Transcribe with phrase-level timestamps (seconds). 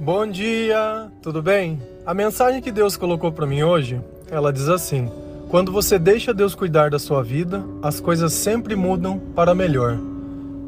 [0.00, 1.82] Bom dia, tudo bem?
[2.06, 4.00] A mensagem que Deus colocou para mim hoje,
[4.30, 5.10] ela diz assim:
[5.48, 9.98] Quando você deixa Deus cuidar da sua vida, as coisas sempre mudam para melhor.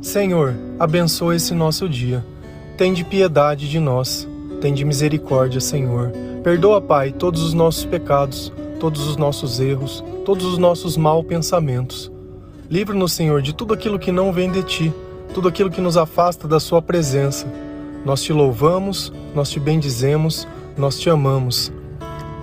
[0.02, 2.26] Senhor, abençoa esse nosso dia.
[2.76, 4.28] Tende piedade de nós.
[4.60, 6.10] Tende misericórdia, Senhor.
[6.42, 12.10] Perdoa, Pai, todos os nossos pecados, todos os nossos erros, todos os nossos maus pensamentos.
[12.68, 14.92] Livra-nos, Senhor, de tudo aquilo que não vem de ti,
[15.32, 17.46] tudo aquilo que nos afasta da sua presença.
[18.04, 21.72] Nós te louvamos, nós te bendizemos, nós te amamos.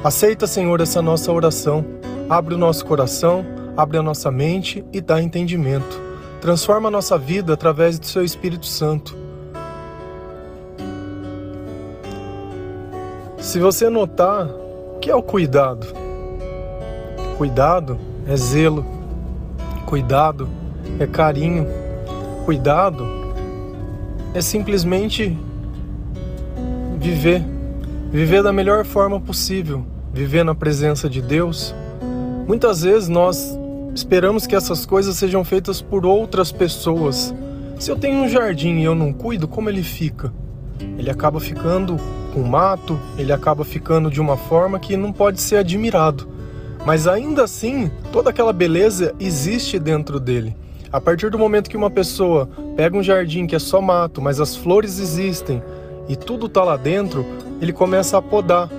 [0.04, 1.84] Aceita, Senhor, essa nossa oração.
[2.30, 6.00] Abre o nosso coração, abre a nossa mente e dá entendimento.
[6.40, 9.18] Transforma a nossa vida através do seu Espírito Santo.
[13.40, 15.88] Se você notar, o que é o cuidado?
[17.38, 18.86] Cuidado é zelo,
[19.86, 20.50] cuidado
[21.00, 21.66] é carinho,
[22.46, 23.27] cuidado
[24.34, 25.38] é simplesmente
[27.00, 27.44] viver,
[28.12, 31.74] viver da melhor forma possível, viver na presença de Deus.
[32.48, 33.58] Muitas vezes nós
[33.94, 37.34] esperamos que essas coisas sejam feitas por outras pessoas.
[37.80, 40.34] Se eu tenho um jardim e eu não cuido, como ele fica?
[40.98, 41.98] Ele acaba ficando
[42.34, 46.28] com mato, ele acaba ficando de uma forma que não pode ser admirado.
[46.86, 50.56] Mas ainda assim, toda aquela beleza existe dentro dele.
[50.92, 54.40] A partir do momento que uma pessoa pega um jardim que é só mato, mas
[54.40, 55.62] as flores existem,
[56.08, 57.26] e tudo está lá dentro,
[57.62, 58.70] ele começa a podar,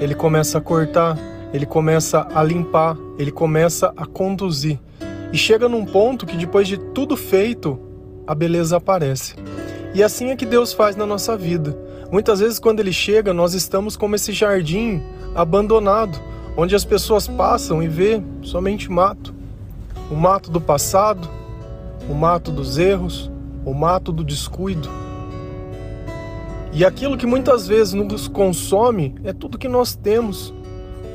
[0.00, 1.18] ele começa a cortar,
[1.52, 4.78] ele começa a limpar, ele começa a conduzir.
[5.32, 7.78] E chega num ponto que depois de tudo feito,
[8.26, 9.34] a beleza aparece.
[9.94, 11.76] E assim é que Deus faz na nossa vida.
[12.10, 15.02] Muitas vezes, quando Ele chega, nós estamos como esse jardim
[15.34, 16.18] abandonado,
[16.56, 19.34] onde as pessoas passam e vê somente mato.
[20.10, 21.28] O mato do passado,
[22.08, 23.30] o mato dos erros,
[23.64, 24.88] o mato do descuido.
[26.72, 30.52] E aquilo que muitas vezes nos consome é tudo que nós temos: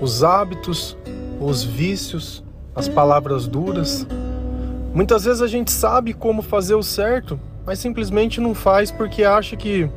[0.02, 0.98] os hábitos,
[1.40, 2.44] os vícios,
[2.76, 4.08] as palavras duras.
[4.94, 9.56] Muitas vezes a gente sabe como fazer o certo, mas simplesmente não faz porque acha
[9.56, 9.90] que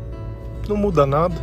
[0.68, 1.34] não muda nada.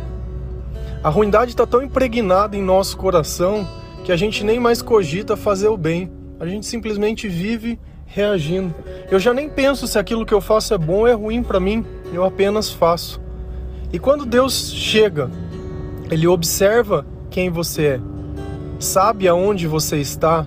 [1.02, 3.66] A ruindade está tão impregnada em nosso coração
[4.04, 6.12] que a gente nem mais cogita fazer o bem.
[6.38, 7.78] A gente simplesmente vive
[8.10, 8.74] reagindo.
[9.10, 11.60] Eu já nem penso se aquilo que eu faço é bom ou é ruim para
[11.60, 13.20] mim, eu apenas faço.
[13.92, 15.30] E quando Deus chega,
[16.10, 18.00] ele observa quem você é,
[18.78, 20.46] sabe aonde você está,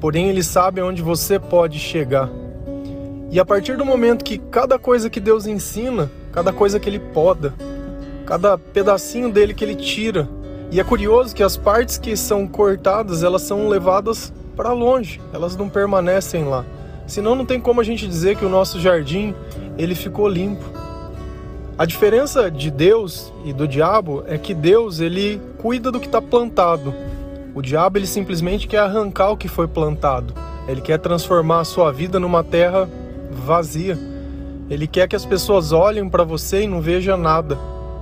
[0.00, 2.30] porém ele sabe aonde você pode chegar.
[3.30, 6.98] E a partir do momento que cada coisa que Deus ensina, cada coisa que ele
[6.98, 7.54] poda,
[8.26, 10.28] cada pedacinho dele que ele tira,
[10.70, 15.56] e é curioso que as partes que são cortadas, elas são levadas para longe, elas
[15.56, 16.64] não permanecem lá.
[17.08, 19.34] Senão não tem como a gente dizer que o nosso jardim
[19.78, 20.64] ele ficou limpo.
[21.78, 26.20] A diferença de Deus e do diabo é que Deus ele cuida do que está
[26.20, 26.94] plantado.
[27.54, 30.34] O diabo ele simplesmente quer arrancar o que foi plantado.
[30.68, 32.88] Ele quer transformar a sua vida numa terra
[33.30, 33.98] vazia.
[34.68, 37.56] Ele quer que as pessoas olhem para você e não vejam nada.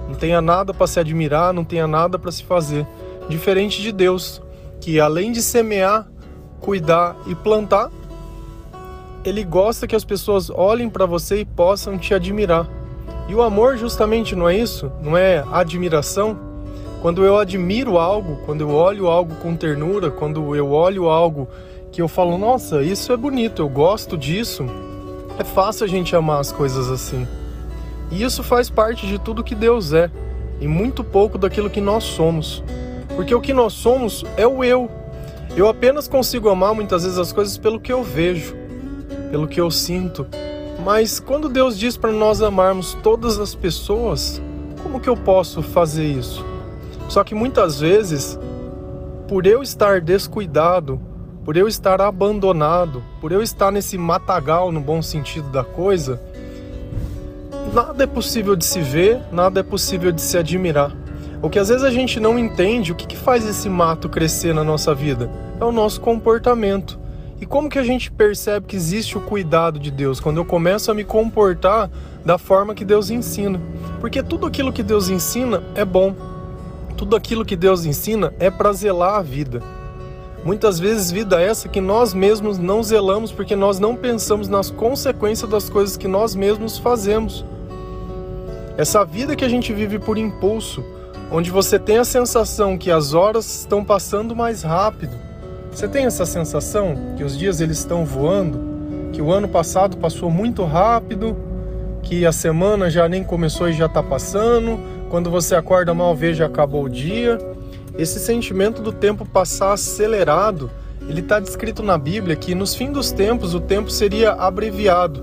[0.09, 2.85] Não tenha nada para se admirar, não tenha nada para se fazer.
[3.29, 4.43] Diferente de Deus,
[4.81, 6.09] que além de semear,
[6.61, 7.91] cuidar e plantar,
[9.27, 12.69] ele gosta que as pessoas olhem para você e possam te admirar.
[13.29, 14.91] E o amor justamente não é isso?
[15.03, 16.39] Não é admiração?
[17.03, 21.49] Quando eu admiro algo, quando eu olho algo com ternura, quando eu olho algo
[21.91, 24.65] que eu falo, nossa, isso é bonito, eu gosto disso,
[25.39, 27.27] é fácil a gente amar as coisas assim.
[28.13, 30.09] E isso faz parte de tudo que Deus é,
[30.61, 32.63] e muito pouco daquilo que nós somos.
[33.17, 34.89] Porque o que nós somos é o eu.
[35.57, 38.66] Eu apenas consigo amar muitas vezes as coisas pelo que eu vejo,
[39.31, 40.27] pelo que eu sinto,
[40.85, 44.41] mas quando Deus diz para nós amarmos todas as pessoas,
[44.83, 46.45] como que eu posso fazer isso?
[47.09, 48.39] Só que muitas vezes,
[49.29, 51.01] por eu estar descuidado,
[51.45, 56.21] por eu estar abandonado, por eu estar nesse matagal no bom sentido da coisa,
[57.73, 60.93] nada é possível de se ver, nada é possível de se admirar.
[61.43, 64.55] O que às vezes a gente não entende, o que, que faz esse mato crescer
[64.55, 65.31] na nossa vida?
[65.61, 66.99] É o nosso comportamento.
[67.41, 70.91] E como que a gente percebe que existe o cuidado de Deus quando eu começo
[70.91, 71.91] a me comportar
[72.25, 73.61] da forma que Deus ensina?
[74.01, 76.15] Porque tudo aquilo que Deus ensina é bom.
[76.97, 79.63] Tudo aquilo que Deus ensina é para zelar a vida.
[80.47, 85.51] Muitas vezes vida essa que nós mesmos não zelamos porque nós não pensamos nas consequências
[85.51, 87.45] das coisas que nós mesmos fazemos.
[88.79, 90.85] Essa vida que a gente vive por impulso,
[91.31, 95.26] onde você tem a sensação que as horas estão passando mais rápido,
[95.77, 100.31] você tem essa sensação que os dias eles estão voando, que o ano passado passou
[100.31, 101.37] muito rápido,
[102.03, 104.81] que a semana já nem começou e já está passando,
[105.11, 107.37] quando você acorda mal, veja, acabou o dia.
[107.99, 110.71] Esse sentimento do tempo passar acelerado,
[111.07, 115.23] ele está descrito na Bíblia que nos fins dos tempos o tempo seria abreviado.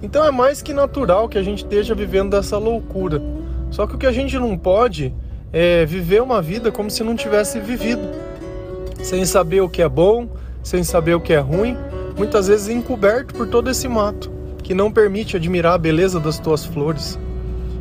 [0.00, 3.20] Então é mais que natural que a gente esteja vivendo dessa loucura.
[3.72, 5.12] Só que o que a gente não pode
[5.52, 8.27] é viver uma vida como se não tivesse vivido,
[9.02, 10.28] sem saber o que é bom,
[10.62, 11.76] sem saber o que é ruim,
[12.16, 14.30] muitas vezes encoberto por todo esse mato
[14.62, 17.18] que não permite admirar a beleza das tuas flores.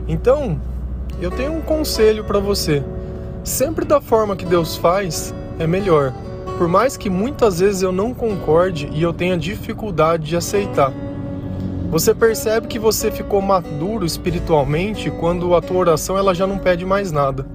[0.07, 0.59] Então,
[1.19, 2.83] eu tenho um conselho para você.
[3.43, 6.13] Sempre da forma que Deus faz é melhor.
[6.57, 10.93] Por mais que muitas vezes eu não concorde e eu tenha dificuldade de aceitar.
[11.89, 16.85] Você percebe que você ficou maduro espiritualmente quando a tua oração ela já não pede
[16.85, 17.45] mais nada.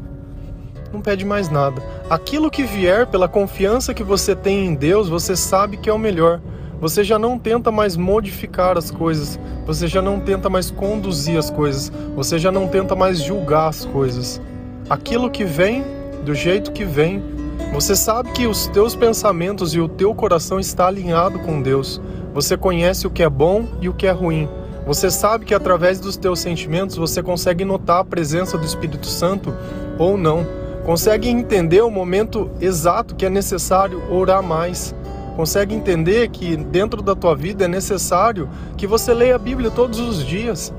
[0.93, 1.83] Não pede mais nada.
[2.13, 5.99] Aquilo que vier pela confiança que você tem em Deus, você sabe que é o
[5.99, 6.43] melhor.
[6.79, 11.49] Você já não tenta mais modificar as coisas, você já não tenta mais conduzir as
[11.49, 14.43] coisas, você já não tenta mais julgar as coisas.
[14.91, 15.87] Aquilo que vem,
[16.23, 17.23] do jeito que vem,
[17.73, 21.99] você sabe que os teus pensamentos e o teu coração está alinhado com Deus.
[22.35, 24.47] Você conhece o que é bom e o que é ruim.
[24.87, 29.57] Você sabe que através dos teus sentimentos você consegue notar a presença do Espírito Santo
[29.99, 30.61] ou não.
[30.85, 34.95] Consegue entender o momento exato que é necessário orar mais
[35.33, 39.99] consegue entender que dentro da tua vida é necessário que você leia a Bíblia todos
[39.99, 40.73] os dias.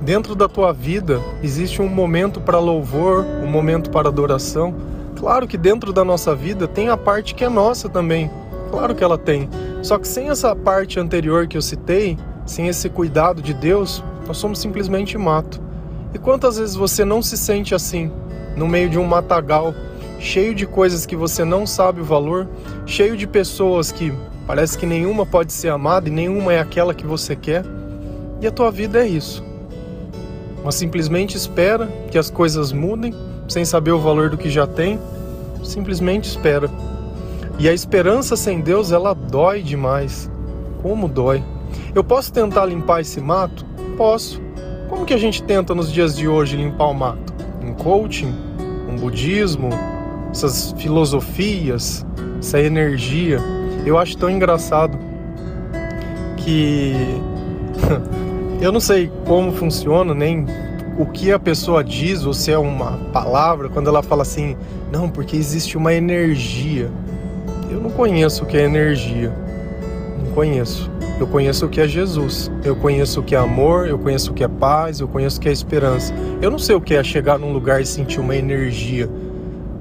[0.00, 4.74] Dentro da tua vida existe um momento para louvor, um momento para adoração.
[5.16, 8.30] Claro que dentro da nossa vida tem a parte que é nossa também.
[8.70, 9.48] Claro que ela tem.
[9.82, 12.16] Só que sem essa parte anterior que eu citei,
[12.46, 15.67] sem esse cuidado de Deus, nós somos simplesmente mato.
[16.12, 18.10] E quantas vezes você não se sente assim,
[18.56, 19.74] no meio de um matagal,
[20.18, 22.48] cheio de coisas que você não sabe o valor,
[22.86, 24.12] cheio de pessoas que
[24.46, 27.64] parece que nenhuma pode ser amada e nenhuma é aquela que você quer.
[28.40, 29.44] E a tua vida é isso.
[30.64, 33.14] Mas simplesmente espera que as coisas mudem,
[33.48, 34.98] sem saber o valor do que já tem,
[35.62, 36.70] simplesmente espera.
[37.58, 40.30] E a esperança sem Deus, ela dói demais.
[40.82, 41.42] Como dói.
[41.94, 43.66] Eu posso tentar limpar esse mato?
[43.96, 44.40] Posso.
[44.88, 47.34] Como que a gente tenta nos dias de hoje limpar o mato?
[47.62, 48.34] Um coaching?
[48.88, 49.70] Um budismo?
[50.30, 52.06] essas filosofias,
[52.38, 53.38] essa energia.
[53.84, 54.98] Eu acho tão engraçado
[56.36, 56.94] que
[58.60, 60.46] eu não sei como funciona, nem
[60.98, 64.56] o que a pessoa diz, ou se é uma palavra, quando ela fala assim,
[64.92, 66.90] não, porque existe uma energia.
[67.70, 69.32] Eu não conheço o que é energia.
[70.24, 70.90] Não conheço.
[71.20, 72.50] Eu conheço o que é Jesus.
[72.64, 75.40] Eu conheço o que é amor, eu conheço o que é paz, eu conheço o
[75.40, 76.14] que é esperança.
[76.40, 79.08] Eu não sei o que é chegar num lugar e sentir uma energia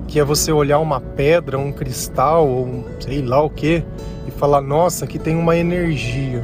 [0.07, 3.84] que é você olhar uma pedra, um cristal ou um, sei lá o que
[4.28, 6.42] e falar: nossa, aqui tem uma energia.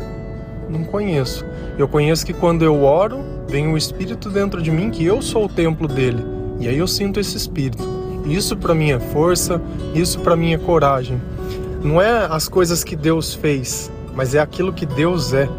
[0.69, 1.45] Não conheço.
[1.77, 5.45] Eu conheço que quando eu oro, vem o Espírito dentro de mim, que eu sou
[5.45, 6.23] o templo dele.
[6.59, 7.83] E aí eu sinto esse Espírito.
[8.25, 9.61] Isso para mim é força,
[9.93, 11.21] isso para mim é coragem.
[11.83, 15.49] Não é as coisas que Deus fez, mas é aquilo que Deus é.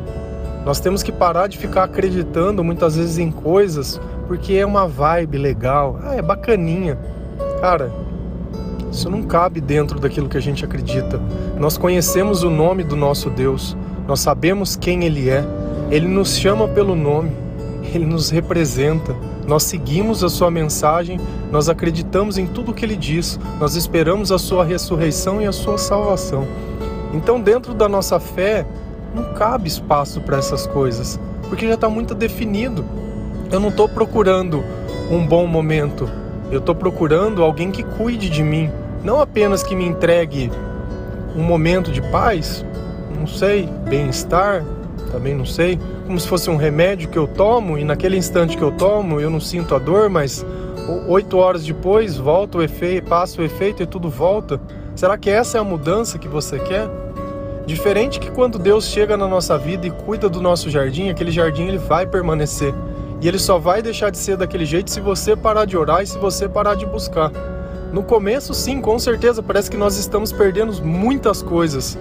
[0.65, 5.39] Nós temos que parar de ficar acreditando muitas vezes em coisas porque é uma vibe
[5.39, 6.99] legal, ah, é bacaninha.
[7.61, 7.93] Cara,
[8.91, 11.21] isso não cabe dentro daquilo que a gente acredita.
[11.59, 15.45] Nós conhecemos o nome do nosso Deus, nós sabemos quem Ele é,
[15.91, 17.33] Ele nos chama pelo nome,
[17.93, 19.15] Ele nos representa.
[19.47, 24.33] Nós seguimos a Sua mensagem, nós acreditamos em tudo o que Ele diz, nós esperamos
[24.33, 26.47] a Sua ressurreição e a Sua salvação.
[27.15, 28.67] Então, dentro da nossa fé,
[29.15, 31.19] não cabe espaço para essas coisas,
[31.49, 32.85] porque já está muito definido.
[33.51, 34.65] Eu não estou procurando
[35.11, 36.11] um bom momento,
[36.51, 38.71] eu estou procurando alguém que cuide de mim,
[39.05, 40.51] não apenas que me entregue
[41.37, 42.65] um momento de paz,
[43.17, 44.65] não sei, bem-estar,
[45.13, 48.63] também não sei, como se fosse um remédio que eu tomo e naquele instante que
[48.63, 50.45] eu tomo eu não sinto a dor, mas
[51.07, 54.61] oito horas depois volta o efeito, passa o efeito e tudo volta.
[54.97, 56.89] Será que essa é a mudança que você quer?
[57.67, 61.65] Diferente que quando Deus chega na nossa vida e cuida do nosso jardim, aquele jardim
[61.65, 62.75] ele vai permanecer.
[63.23, 66.07] E ele só vai deixar de ser daquele jeito se você parar de orar e
[66.07, 67.33] se você parar de buscar.
[67.91, 71.97] No começo, sim, com certeza, parece que nós estamos perdendo muitas coisas.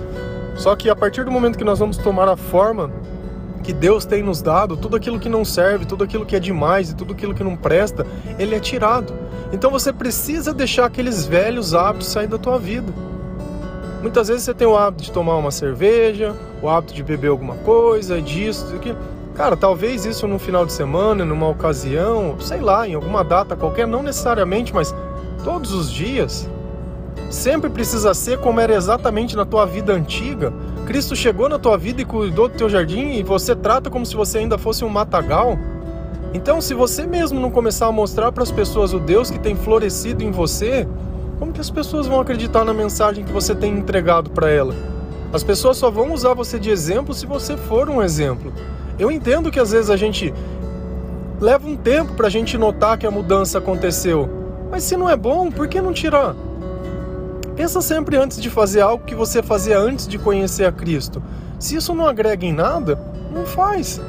[0.56, 2.92] Só que a partir do momento que nós vamos tomar a forma
[3.64, 6.90] que Deus tem nos dado, tudo aquilo que não serve, tudo aquilo que é demais
[6.90, 8.06] e tudo aquilo que não presta,
[8.38, 9.14] ele é tirado.
[9.54, 12.92] Então você precisa deixar aqueles velhos hábitos sair da tua vida.
[14.04, 17.56] Muitas vezes você tem o hábito de tomar uma cerveja, o hábito de beber alguma
[17.56, 18.98] coisa, disso, daquilo.
[19.34, 23.88] Cara, talvez isso no final de semana, numa ocasião, sei lá, em alguma data qualquer,
[23.88, 24.94] não necessariamente, mas
[25.46, 26.50] todos os dias.
[27.30, 30.52] Sempre precisa ser como era exatamente na tua vida antiga.
[30.86, 34.18] Cristo chegou na tua vida e cuidou do teu jardim e você trata como se
[34.18, 35.58] você ainda fosse um matagal.
[36.34, 39.56] Então, se você mesmo não começar a mostrar para as pessoas o Deus que tem
[39.56, 40.86] florescido em você,
[41.40, 44.76] como que as pessoas vão acreditar na mensagem que você tem entregado para ela?
[45.34, 48.54] As pessoas só vão usar você de exemplo se você for um exemplo.
[49.00, 50.34] Eu entendo que às vezes a gente
[51.42, 54.30] leva um tempo para a gente notar que a mudança aconteceu,
[54.70, 56.36] mas se não é bom, por que não tirar?
[57.56, 61.22] Pensa sempre antes de fazer algo que você fazia antes de conhecer a Cristo.
[61.60, 63.00] Se isso não agrega em nada,
[63.32, 64.02] não faz.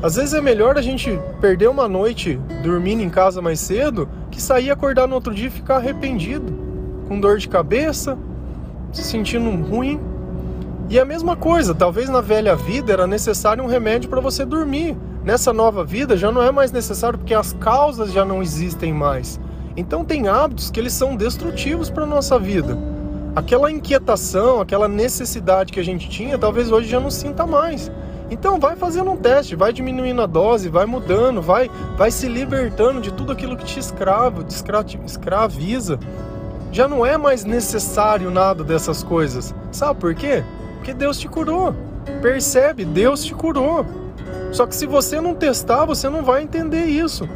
[0.00, 4.40] Às vezes é melhor a gente perder uma noite dormindo em casa mais cedo que
[4.40, 6.52] sair acordar no outro dia e ficar arrependido,
[7.08, 8.16] com dor de cabeça,
[8.92, 10.00] se sentindo ruim.
[10.88, 14.96] E a mesma coisa, talvez na velha vida era necessário um remédio para você dormir.
[15.24, 19.40] Nessa nova vida já não é mais necessário porque as causas já não existem mais.
[19.76, 22.78] Então tem hábitos que eles são destrutivos para nossa vida.
[23.34, 27.90] Aquela inquietação, aquela necessidade que a gente tinha, talvez hoje já não sinta mais.
[28.30, 33.00] Então vai fazendo um teste, vai diminuindo a dose, vai mudando, vai, vai se libertando
[33.00, 34.54] de tudo aquilo que te escrava, te
[35.04, 35.98] escraviza.
[36.70, 39.54] Já não é mais necessário nada dessas coisas.
[39.72, 40.44] Sabe por quê?
[40.76, 41.74] Porque Deus te curou.
[42.20, 42.84] Percebe?
[42.84, 43.86] Deus te curou.
[44.52, 47.28] Só que se você não testar, você não vai entender isso.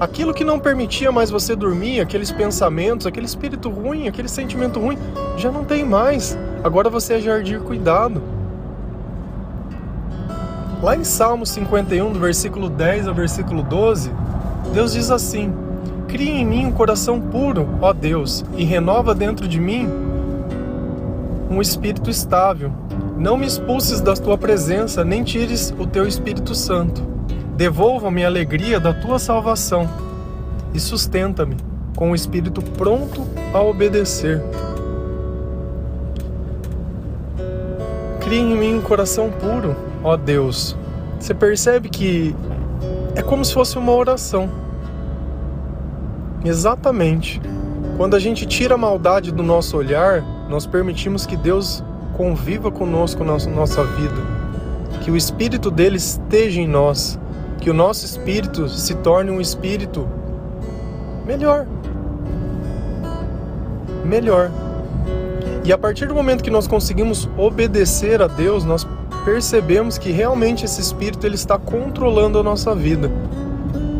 [0.00, 4.98] Aquilo que não permitia mais você dormir, aqueles pensamentos, aquele espírito ruim, aquele sentimento ruim,
[5.36, 6.36] já não tem mais.
[6.64, 8.39] Agora você é jardim cuidado.
[10.82, 14.10] Lá em Salmo 51, do versículo 10 ao versículo 12,
[14.72, 15.52] Deus diz assim:
[16.08, 19.86] Cria em mim um coração puro, ó Deus, e renova dentro de mim
[21.50, 22.72] um espírito estável.
[23.18, 27.02] Não me expulses da tua presença, nem tires o teu Espírito Santo.
[27.56, 29.86] Devolva-me a alegria da tua salvação
[30.72, 31.56] e sustenta-me
[31.94, 34.42] com o espírito pronto a obedecer.
[38.30, 40.76] Cria em mim um coração puro, ó Deus.
[41.18, 42.32] Você percebe que
[43.16, 44.48] é como se fosse uma oração.
[46.44, 47.42] Exatamente.
[47.96, 51.82] Quando a gente tira a maldade do nosso olhar, nós permitimos que Deus
[52.16, 54.22] conviva conosco na nossa vida,
[55.00, 57.18] que o Espírito dele esteja em nós,
[57.60, 60.08] que o nosso espírito se torne um espírito
[61.26, 61.66] melhor.
[64.04, 64.52] Melhor.
[65.64, 68.86] E a partir do momento que nós conseguimos obedecer a Deus, nós
[69.24, 73.10] percebemos que realmente esse espírito ele está controlando a nossa vida.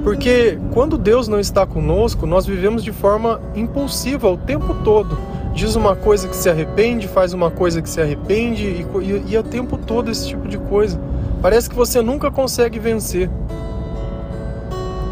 [0.03, 5.19] Porque quando Deus não está conosco, nós vivemos de forma impulsiva o tempo todo.
[5.53, 9.37] Diz uma coisa que se arrepende, faz uma coisa que se arrepende e, e, e
[9.37, 10.99] é o tempo todo esse tipo de coisa.
[11.43, 13.29] Parece que você nunca consegue vencer.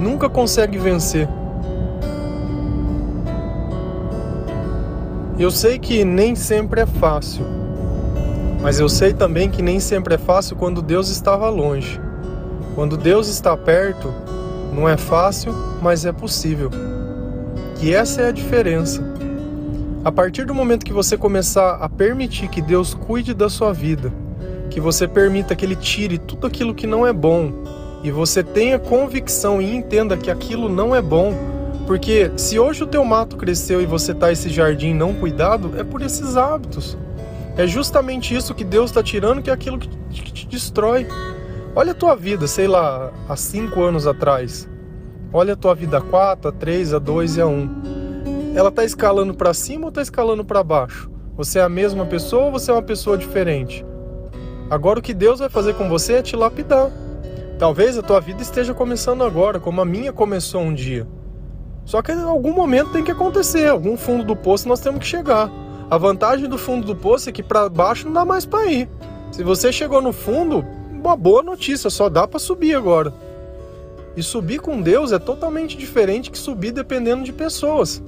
[0.00, 1.28] Nunca consegue vencer.
[5.38, 7.46] Eu sei que nem sempre é fácil,
[8.60, 12.00] mas eu sei também que nem sempre é fácil quando Deus estava longe.
[12.74, 14.12] Quando Deus está perto,
[14.74, 16.70] não é fácil, mas é possível.
[17.80, 19.00] E essa é a diferença.
[20.04, 24.12] A partir do momento que você começar a permitir que Deus cuide da sua vida,
[24.70, 27.52] que você permita que Ele tire tudo aquilo que não é bom,
[28.02, 31.32] e você tenha convicção e entenda que aquilo não é bom,
[31.88, 35.82] porque se hoje o teu mato cresceu e você tá esse jardim não cuidado, é
[35.82, 36.98] por esses hábitos.
[37.56, 41.06] É justamente isso que Deus está tirando, que é aquilo que te destrói.
[41.74, 44.68] Olha a tua vida, sei lá, há cinco anos atrás.
[45.32, 47.70] Olha a tua vida há quatro, a três, a dois e a um.
[48.54, 51.10] Ela está escalando para cima ou está escalando para baixo?
[51.38, 53.82] Você é a mesma pessoa ou você é uma pessoa diferente?
[54.68, 56.90] Agora o que Deus vai fazer com você é te lapidar.
[57.58, 61.06] Talvez a tua vida esteja começando agora, como a minha começou um dia.
[61.88, 65.06] Só que em algum momento tem que acontecer, algum fundo do poço nós temos que
[65.06, 65.50] chegar.
[65.90, 68.86] A vantagem do fundo do poço é que para baixo não dá mais para ir.
[69.32, 73.10] Se você chegou no fundo, uma boa notícia, só dá para subir agora.
[74.14, 78.02] E subir com Deus é totalmente diferente que subir dependendo de pessoas.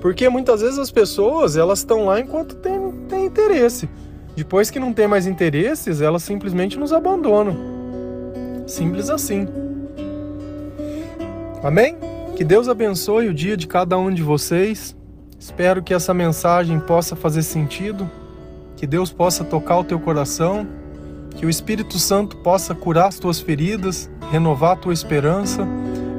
[0.00, 3.88] Porque muitas vezes as pessoas, elas estão lá enquanto tem, tem interesse.
[4.36, 7.56] Depois que não tem mais interesses, elas simplesmente nos abandonam.
[8.68, 9.48] Simples assim.
[11.60, 12.05] Amém?
[12.36, 14.94] Que Deus abençoe o dia de cada um de vocês.
[15.40, 18.10] Espero que essa mensagem possa fazer sentido,
[18.76, 20.66] que Deus possa tocar o teu coração,
[21.34, 25.66] que o Espírito Santo possa curar as tuas feridas, renovar a tua esperança.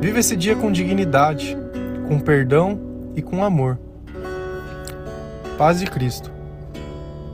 [0.01, 1.55] Viva esse dia com dignidade,
[2.07, 2.79] com perdão
[3.15, 3.77] e com amor.
[5.55, 6.37] Paz de Cristo.